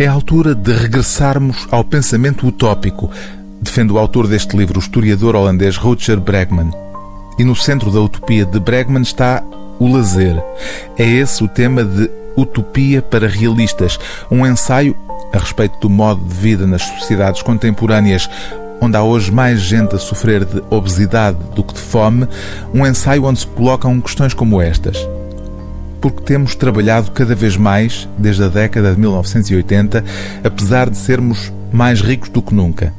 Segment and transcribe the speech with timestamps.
[0.00, 3.10] É a altura de regressarmos ao pensamento utópico,
[3.60, 6.70] defende o autor deste livro, o historiador holandês Rutger Bregman.
[7.38, 9.44] E no centro da utopia de Bregman está
[9.78, 10.42] o lazer.
[10.96, 14.00] É esse o tema de Utopia para Realistas,
[14.30, 14.96] um ensaio
[15.34, 18.26] a respeito do modo de vida nas sociedades contemporâneas,
[18.80, 22.26] onde há hoje mais gente a sofrer de obesidade do que de fome,
[22.72, 24.96] um ensaio onde se colocam questões como estas.
[26.00, 30.04] Porque temos trabalhado cada vez mais desde a década de 1980,
[30.42, 32.94] apesar de sermos mais ricos do que nunca.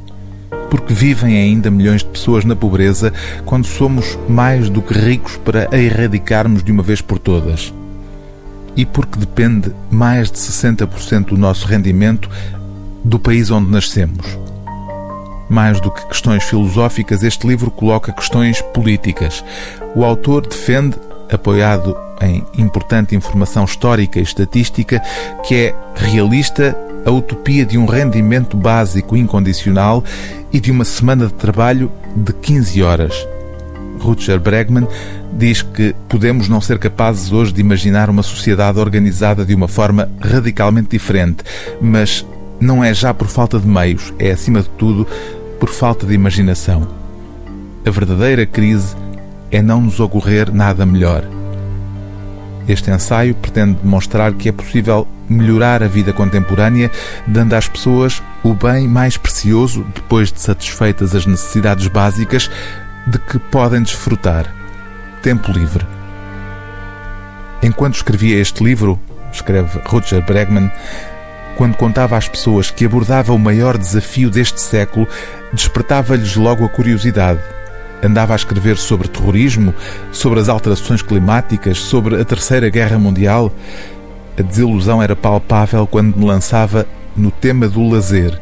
[0.70, 3.12] Porque vivem ainda milhões de pessoas na pobreza
[3.46, 7.74] quando somos mais do que ricos para a erradicarmos de uma vez por todas.
[8.76, 12.30] E porque depende mais de 60% do nosso rendimento
[13.04, 14.38] do país onde nascemos.
[15.50, 19.44] Mais do que questões filosóficas, este livro coloca questões políticas.
[19.94, 20.96] O autor defende,
[21.32, 25.02] apoiado em importante informação histórica e estatística,
[25.44, 30.04] que é realista a utopia de um rendimento básico incondicional
[30.52, 33.28] e de uma semana de trabalho de 15 horas.
[34.00, 34.88] Rutger Bregman
[35.34, 40.10] diz que podemos não ser capazes hoje de imaginar uma sociedade organizada de uma forma
[40.20, 41.44] radicalmente diferente,
[41.80, 42.26] mas
[42.60, 45.08] não é já por falta de meios, é acima de tudo
[45.60, 46.88] por falta de imaginação.
[47.86, 48.96] A verdadeira crise
[49.52, 51.24] é não nos ocorrer nada melhor.
[52.68, 56.92] Este ensaio pretende demonstrar que é possível melhorar a vida contemporânea,
[57.26, 62.50] dando às pessoas o bem mais precioso, depois de satisfeitas as necessidades básicas,
[63.08, 64.54] de que podem desfrutar:
[65.22, 65.86] tempo livre.
[67.64, 69.00] Enquanto escrevia este livro,
[69.32, 70.72] escreve Roger Bregman,
[71.58, 75.08] quando contava às pessoas que abordava o maior desafio deste século,
[75.54, 77.40] despertava-lhes logo a curiosidade.
[78.04, 79.74] Andava a escrever sobre terrorismo,
[80.12, 83.54] sobre as alterações climáticas, sobre a Terceira Guerra Mundial.
[84.38, 88.40] A desilusão era palpável quando me lançava no tema do lazer.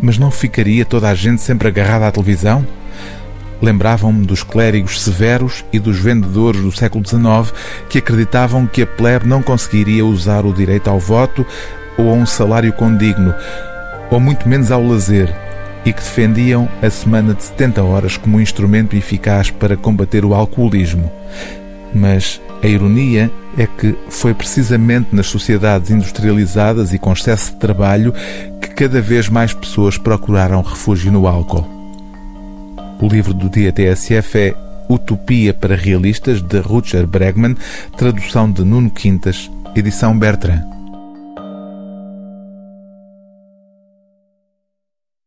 [0.00, 2.64] Mas não ficaria toda a gente sempre agarrada à televisão?
[3.62, 7.52] Lembravam-me dos clérigos severos e dos vendedores do século XIX
[7.88, 11.46] que acreditavam que a plebe não conseguiria usar o direito ao voto
[11.96, 13.34] ou a um salário condigno,
[14.10, 15.34] ou muito menos ao lazer,
[15.84, 20.34] e que defendiam a semana de 70 horas como um instrumento eficaz para combater o
[20.34, 21.10] alcoolismo.
[21.94, 28.12] Mas a ironia é que foi precisamente nas sociedades industrializadas e com excesso de trabalho
[28.60, 31.68] que cada vez mais pessoas procuraram refúgio no álcool.
[33.00, 34.54] O livro do dia TSF é
[34.88, 37.56] Utopia para Realistas, de Rutger Bregman,
[37.96, 40.73] tradução de Nuno Quintas, edição Bertrand.